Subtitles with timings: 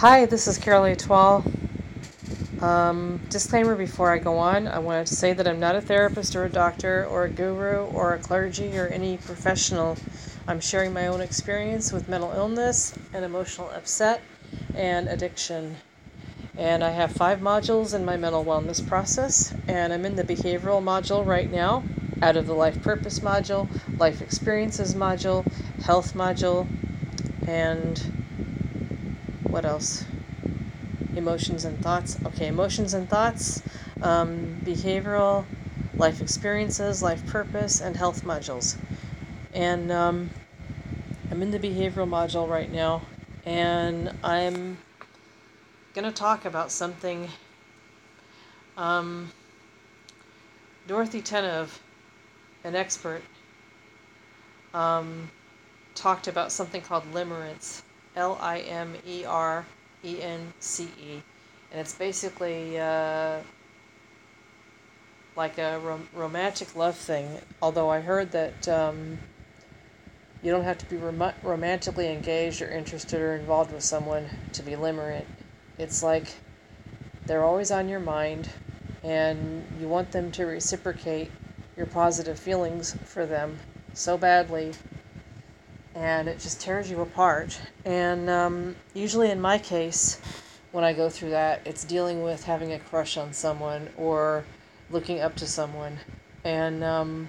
[0.00, 1.44] Hi, this is Carol Etoile.
[2.62, 6.34] Um, disclaimer before I go on, I wanted to say that I'm not a therapist
[6.34, 9.98] or a doctor or a guru or a clergy or any professional.
[10.48, 14.22] I'm sharing my own experience with mental illness and emotional upset
[14.74, 15.76] and addiction.
[16.56, 20.82] And I have five modules in my mental wellness process, and I'm in the behavioral
[20.82, 21.82] module right now
[22.22, 25.44] out of the life purpose module, life experiences module,
[25.82, 26.66] health module,
[27.46, 28.19] and
[29.50, 30.04] what else?
[31.16, 32.16] Emotions and thoughts.
[32.24, 33.62] Okay, emotions and thoughts,
[34.00, 35.44] um, behavioral,
[35.98, 38.76] life experiences, life purpose, and health modules.
[39.52, 40.30] And um,
[41.30, 43.02] I'm in the behavioral module right now,
[43.44, 44.78] and I'm
[45.94, 47.28] going to talk about something.
[48.76, 49.32] Um,
[50.86, 51.78] Dorothy Tennov,
[52.64, 53.22] an expert,
[54.72, 55.30] um,
[55.94, 57.82] talked about something called limerence
[58.16, 59.66] L I M E R
[60.04, 61.22] E N C E.
[61.70, 63.38] And it's basically uh,
[65.36, 67.38] like a rom- romantic love thing.
[67.62, 69.18] Although I heard that um,
[70.42, 74.62] you don't have to be rom- romantically engaged or interested or involved with someone to
[74.62, 75.26] be limerent.
[75.78, 76.26] It's like
[77.26, 78.48] they're always on your mind
[79.02, 81.30] and you want them to reciprocate
[81.76, 83.58] your positive feelings for them
[83.94, 84.72] so badly
[85.94, 87.60] and it just tears you apart.
[87.84, 90.20] And um, usually, in my case,
[90.72, 94.44] when I go through that, it's dealing with having a crush on someone or
[94.90, 95.98] looking up to someone,
[96.44, 97.28] and um,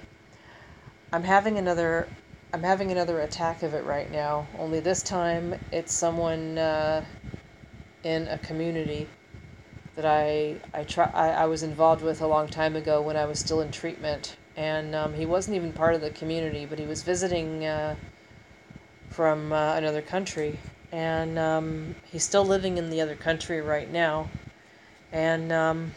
[1.11, 2.07] I'm having another.
[2.53, 4.45] I'm having another attack of it right now.
[4.59, 7.05] Only this time, it's someone uh,
[8.03, 9.07] in a community
[9.95, 13.25] that I I try I, I was involved with a long time ago when I
[13.25, 16.85] was still in treatment, and um, he wasn't even part of the community, but he
[16.85, 17.65] was visiting.
[17.65, 17.95] Uh,
[19.11, 20.57] from uh, another country,
[20.93, 24.29] and um, he's still living in the other country right now.
[25.11, 25.91] And um,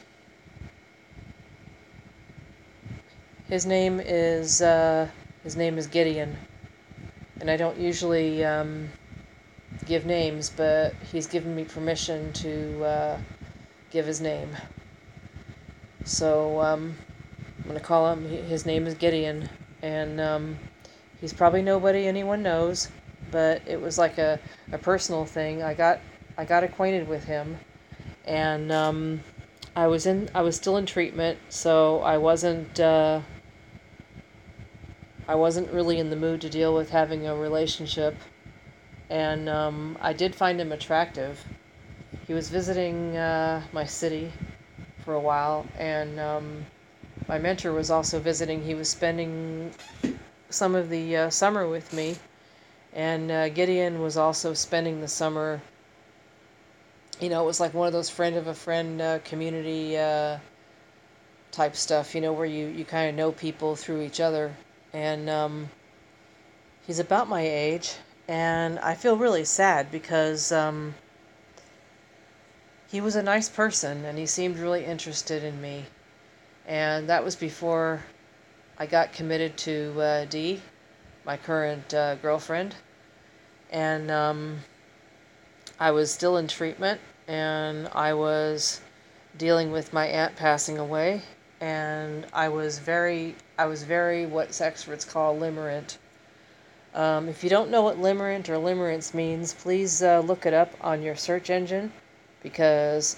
[3.48, 5.08] his name is uh,
[5.44, 6.36] his name is Gideon,
[7.40, 8.88] and I don't usually um,
[9.86, 13.18] give names, but he's given me permission to uh,
[13.90, 14.48] give his name.
[16.04, 16.96] So um,
[17.60, 18.28] I'm gonna call him.
[18.28, 19.48] His name is Gideon,
[19.82, 20.58] and um,
[21.20, 22.88] he's probably nobody anyone knows
[23.30, 24.38] but it was like a,
[24.72, 25.62] a personal thing.
[25.62, 26.00] I got
[26.36, 27.58] I got acquainted with him,
[28.26, 29.20] and um,
[29.76, 33.20] I was in I was still in treatment, so I wasn't uh,
[35.26, 38.16] I wasn't really in the mood to deal with having a relationship,
[39.08, 41.44] and um, I did find him attractive.
[42.26, 44.32] He was visiting uh, my city
[45.04, 46.64] for a while, and um,
[47.28, 48.62] my mentor was also visiting.
[48.62, 49.72] He was spending
[50.50, 52.16] some of the uh, summer with me
[52.94, 55.60] and uh, Gideon was also spending the summer.
[57.20, 60.38] You know, it was like one of those friend of a friend uh, community uh,
[61.50, 62.14] type stuff.
[62.14, 64.54] You know, where you you kind of know people through each other,
[64.92, 65.68] and um,
[66.86, 67.94] he's about my age,
[68.28, 70.94] and I feel really sad because um,
[72.88, 75.84] he was a nice person and he seemed really interested in me,
[76.64, 78.04] and that was before
[78.78, 80.62] I got committed to uh, Dee
[81.24, 82.74] my current uh, girlfriend,
[83.70, 84.58] and um,
[85.80, 88.80] I was still in treatment, and I was
[89.38, 91.22] dealing with my aunt passing away,
[91.60, 95.96] and I was very, I was very what experts call limerent.
[96.94, 100.72] Um, if you don't know what limerent or limerence means, please uh, look it up
[100.80, 101.90] on your search engine,
[102.42, 103.16] because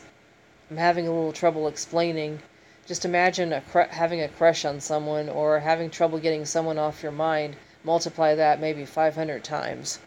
[0.70, 2.38] I'm having a little trouble explaining.
[2.86, 7.02] Just imagine a cr- having a crush on someone or having trouble getting someone off
[7.02, 10.00] your mind multiply that maybe 500 times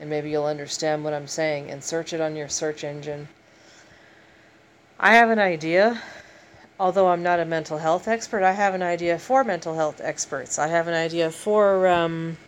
[0.00, 3.28] and maybe you'll understand what I'm saying and search it on your search engine.
[4.98, 6.02] I have an idea,
[6.80, 10.58] although I'm not a mental health expert, I have an idea for mental health experts.
[10.58, 12.38] I have an idea for um,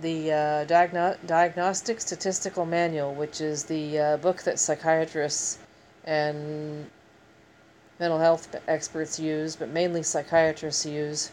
[0.00, 5.58] the uh, Diagno- Diagnostic Statistical Manual, which is the uh, book that psychiatrists
[6.04, 6.90] and
[8.00, 11.30] mental health experts use, but mainly psychiatrists use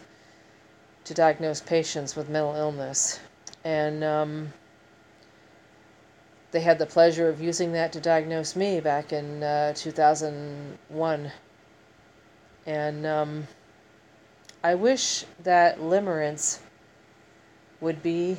[1.06, 3.20] to diagnose patients with mental illness.
[3.64, 4.52] And um,
[6.50, 11.32] they had the pleasure of using that to diagnose me back in uh, 2001.
[12.66, 13.46] And um,
[14.64, 16.58] I wish that limerence
[17.80, 18.36] would be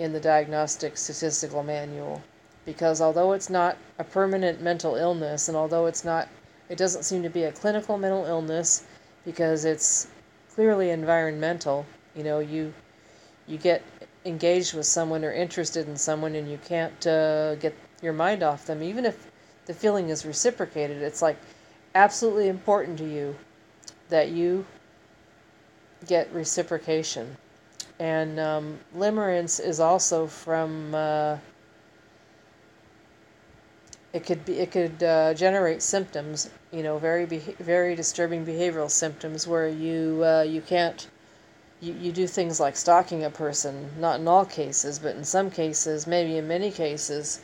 [0.00, 2.22] in the Diagnostic Statistical Manual
[2.64, 6.28] because although it's not a permanent mental illness and although it's not
[6.68, 8.84] it doesn't seem to be a clinical mental illness
[9.24, 10.08] because it's
[10.54, 11.84] clearly environmental
[12.14, 12.72] you know, you
[13.46, 13.82] you get
[14.24, 18.66] engaged with someone or interested in someone and you can't uh, get your mind off
[18.66, 19.30] them, even if
[19.66, 21.36] the feeling is reciprocated, it's like
[21.94, 23.36] absolutely important to you
[24.08, 24.64] that you
[26.06, 27.36] get reciprocation.
[27.98, 30.94] And um, limerence is also from.
[30.94, 31.36] Uh,
[34.12, 34.58] it could be.
[34.58, 36.50] It could uh, generate symptoms.
[36.72, 41.06] You know, very very disturbing behavioral symptoms where you uh, you can't.
[41.80, 45.50] You, you do things like stalking a person, not in all cases, but in some
[45.50, 47.40] cases, maybe in many cases,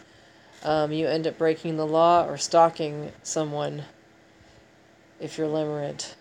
[0.62, 3.84] um, you end up breaking the law or stalking someone
[5.20, 6.14] if you're limerent.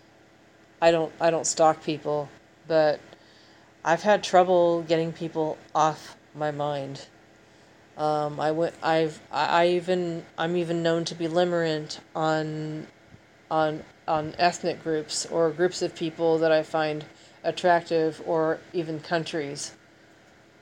[0.80, 2.28] I don't I don't stalk people,
[2.68, 3.00] but
[3.84, 7.06] I've had trouble getting people off my mind.
[7.96, 8.74] Um, I went.
[8.82, 9.20] I've.
[9.32, 10.24] I, I even.
[10.36, 12.86] I'm even known to be limerent on,
[13.50, 17.04] on on ethnic groups or groups of people that I find
[17.44, 19.72] attractive, or even countries,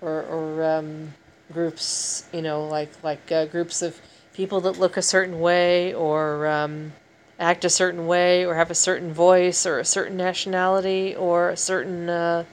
[0.00, 1.15] or or um,
[1.53, 2.26] groups.
[2.32, 4.00] You know, like like uh, groups of
[4.35, 6.93] people that look a certain way, or um,
[7.38, 11.56] act a certain way, or have a certain voice, or a certain nationality, or a
[11.56, 12.09] certain.
[12.09, 12.44] Uh,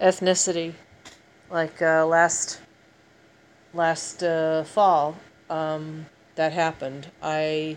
[0.00, 0.74] ethnicity.
[1.50, 2.60] Like uh, last
[3.72, 5.16] last uh, fall,
[5.50, 6.06] um,
[6.36, 7.08] that happened.
[7.22, 7.76] I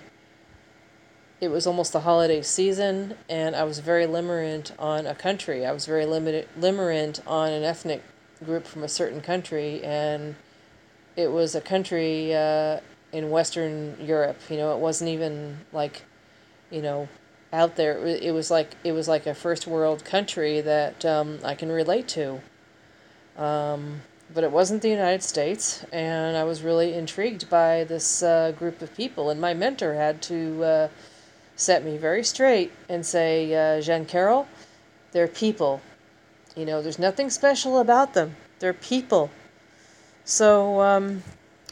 [1.39, 5.65] it was almost the holiday season, and I was very limerent on a country.
[5.65, 8.01] I was very limited limerent on an ethnic
[8.43, 10.35] group from a certain country, and
[11.15, 12.79] it was a country uh,
[13.11, 14.37] in Western Europe.
[14.49, 16.03] You know, it wasn't even like,
[16.71, 17.07] you know,
[17.53, 18.03] out there.
[18.05, 22.07] It was like it was like a first world country that um, I can relate
[22.09, 22.41] to.
[23.37, 24.01] Um,
[24.33, 28.81] but it wasn't the United States, and I was really intrigued by this uh, group
[28.81, 29.29] of people.
[29.29, 30.87] And my mentor had to uh,
[31.57, 34.47] set me very straight and say, uh, Jean Carroll,
[35.11, 35.81] they're people.
[36.55, 38.37] You know, there's nothing special about them.
[38.59, 39.29] They're people.
[40.23, 41.23] So um,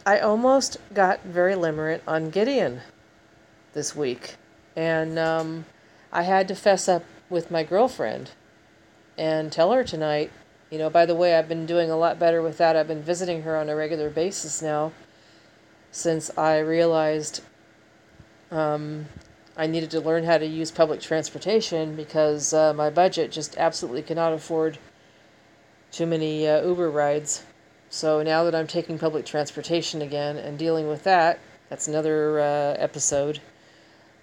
[0.06, 2.82] I almost got very limerent on Gideon
[3.74, 4.36] this week.
[4.76, 5.66] And um,
[6.12, 8.32] I had to fess up with my girlfriend
[9.18, 10.32] and tell her tonight,
[10.70, 12.76] you know, by the way, I've been doing a lot better with that.
[12.76, 14.92] I've been visiting her on a regular basis now
[15.92, 17.42] since I realized
[18.52, 19.06] um,
[19.58, 24.02] I needed to learn how to use public transportation because uh, my budget just absolutely
[24.02, 24.78] cannot afford
[25.92, 27.44] too many uh, Uber rides.
[27.90, 32.76] So now that I'm taking public transportation again and dealing with that, that's another uh,
[32.78, 33.40] episode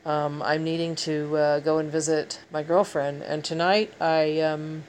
[0.05, 3.23] um, I'm needing to uh, go and visit my girlfriend.
[3.23, 4.84] And tonight, I um,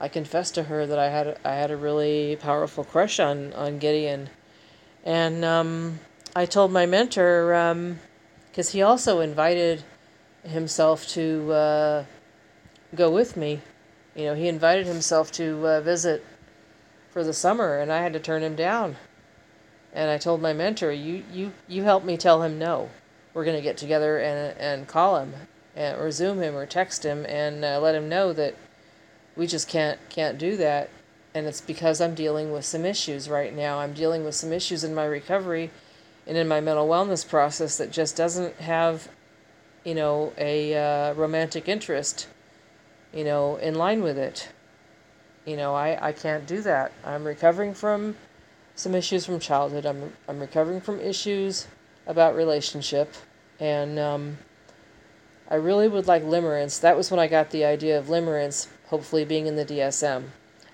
[0.00, 3.52] I confessed to her that I had a, I had a really powerful crush on
[3.54, 4.30] on Gideon,
[5.04, 5.98] and um,
[6.36, 7.54] I told my mentor
[8.58, 9.84] because he also invited
[10.42, 12.04] himself to uh,
[12.92, 13.60] go with me.
[14.16, 16.26] You know, he invited himself to uh, visit
[17.12, 18.96] for the summer, and I had to turn him down.
[19.92, 22.90] And I told my mentor, "You you you help me tell him no."
[23.32, 25.32] we're going to get together and, and call him
[25.76, 28.56] and, or Zoom him or text him and uh, let him know that
[29.36, 30.90] we just can't can't do that.
[31.32, 33.78] And it's because I'm dealing with some issues right now.
[33.78, 35.70] I'm dealing with some issues in my recovery
[36.28, 39.08] and in my mental wellness process that just doesn't have,
[39.82, 42.28] you know, a uh, romantic interest,
[43.14, 44.50] you know, in line with it.
[45.46, 46.92] You know, I, I can't do that.
[47.02, 48.14] I'm recovering from
[48.76, 49.86] some issues from childhood.
[49.86, 51.66] I'm, I'm recovering from issues
[52.06, 53.14] about relationship
[53.58, 54.38] and um,
[55.50, 56.78] I really would like limerence.
[56.80, 60.24] That was when I got the idea of limerence, hopefully being in the DSM.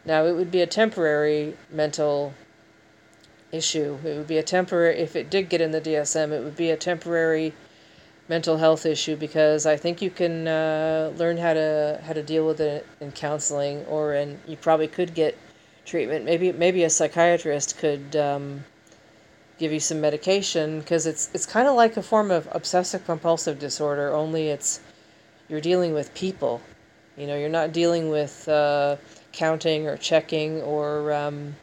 [0.04, 2.34] Now, it would be a temporary mental
[3.54, 3.98] issue.
[4.04, 6.70] It would be a temporary, if it did get in the DSM, it would be
[6.70, 7.54] a temporary
[8.28, 12.46] mental health issue because I think you can uh, learn how to how to deal
[12.46, 15.36] with it in counseling, or and you probably could get
[15.84, 16.24] treatment.
[16.24, 18.64] Maybe maybe a psychiatrist could um,
[19.58, 23.58] give you some medication because it's it's kind of like a form of obsessive compulsive
[23.58, 24.80] disorder only it's
[25.48, 26.60] you're dealing with people
[27.16, 28.96] you know you're not dealing with uh,
[29.32, 31.54] counting or checking or um,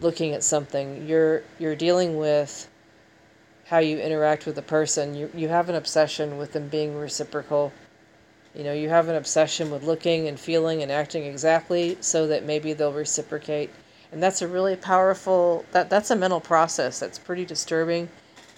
[0.00, 2.68] looking at something you're you're dealing with
[3.66, 5.14] how you interact with a person.
[5.14, 7.72] You you have an obsession with them being reciprocal.
[8.54, 12.44] You know you have an obsession with looking and feeling and acting exactly so that
[12.44, 13.70] maybe they'll reciprocate.
[14.12, 18.08] And that's a really powerful that that's a mental process that's pretty disturbing.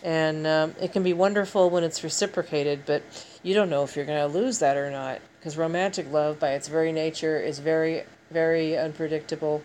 [0.04, 3.02] And um, it can be wonderful when it's reciprocated but
[3.42, 6.50] you don't know if you're going to lose that or not because romantic love by
[6.50, 9.60] its very nature is very very unpredictable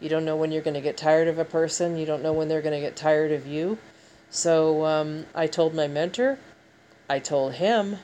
[0.00, 1.96] you don't know when you're going to get tired of a person.
[1.96, 3.78] You don't know when they're going to get tired of you.
[4.30, 6.38] So um, i told my mentor
[7.08, 7.96] i told him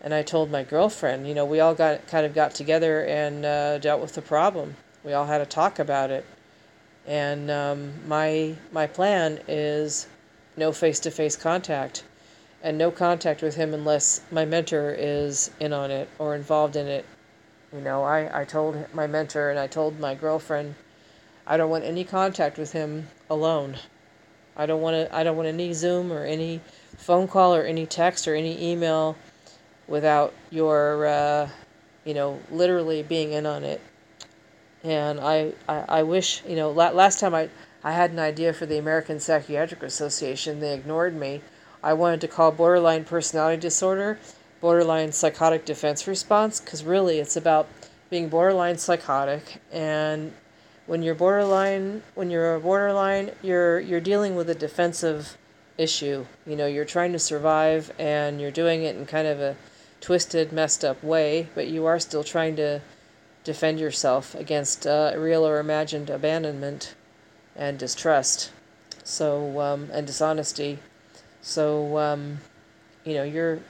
[0.00, 1.28] and i told my girlfriend.
[1.28, 4.76] You know we all got kind of got together and uh, dealt with the problem.
[5.04, 6.24] We all had a talk about it.
[7.06, 10.08] And um, my my plan is
[10.56, 12.02] no face to face contact,
[12.62, 16.86] and no contact with him unless my mentor is in on it or involved in
[16.88, 17.04] it.
[17.72, 20.74] You know, I, I told my mentor and I told my girlfriend,
[21.46, 23.76] I don't want any contact with him alone.
[24.56, 25.14] I don't want to.
[25.14, 26.60] I don't want any Zoom or any
[26.96, 29.16] phone call or any text or any email
[29.86, 31.48] without your, uh,
[32.04, 33.80] you know, literally being in on it
[34.86, 37.48] and I, I, I wish, you know, la- last time I,
[37.82, 41.42] I had an idea for the American Psychiatric Association, they ignored me.
[41.82, 44.18] I wanted to call borderline personality disorder
[44.60, 47.68] borderline psychotic defense response because really it's about
[48.08, 50.32] being borderline psychotic and
[50.86, 55.36] when you're borderline when you're a borderline you're you're dealing with a defensive
[55.78, 59.56] issue you know you're trying to survive and you're doing it in kind of a
[60.00, 62.80] twisted messed up way but you are still trying to
[63.46, 66.96] defend yourself against uh, real or imagined abandonment
[67.54, 68.50] and distrust.
[69.04, 70.80] So um, and dishonesty.
[71.42, 72.38] So um,
[73.04, 73.60] you know you're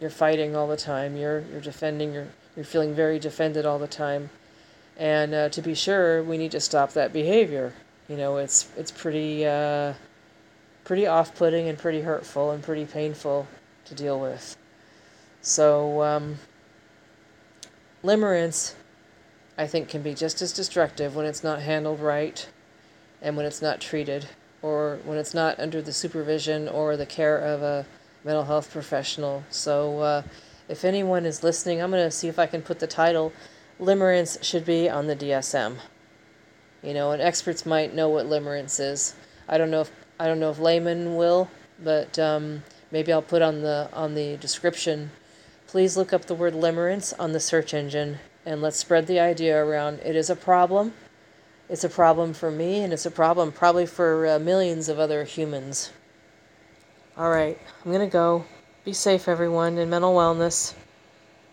[0.00, 1.16] you're fighting all the time.
[1.16, 2.12] You're you're defending.
[2.12, 4.30] You're you're feeling very defended all the time.
[4.96, 7.74] And uh, to be sure, we need to stop that behavior.
[8.08, 9.94] You know, it's it's pretty uh,
[10.84, 13.46] pretty off-putting and pretty hurtful and pretty painful
[13.86, 14.56] to deal with.
[15.42, 16.38] So um,
[18.02, 18.74] limerence
[19.58, 22.46] I think can be just as destructive when it's not handled right
[23.22, 24.26] and when it's not treated
[24.62, 27.86] or when it's not under the supervision or the care of a
[28.24, 29.44] mental health professional.
[29.50, 30.22] So, uh,
[30.68, 33.32] if anyone is listening, I'm going to see if I can put the title
[33.80, 35.76] Limerence should be on the DSM.
[36.82, 39.14] You know, and experts might know what limerence is.
[39.48, 41.50] I don't know if I don't know if layman will,
[41.82, 45.10] but um, maybe I'll put on the on the description.
[45.66, 49.62] Please look up the word limerence on the search engine and let's spread the idea
[49.62, 49.98] around.
[50.04, 50.94] It is a problem.
[51.68, 55.24] It's a problem for me, and it's a problem probably for uh, millions of other
[55.24, 55.90] humans.
[57.16, 58.44] All right, I'm to go.
[58.84, 60.74] Be safe, everyone, in mental wellness.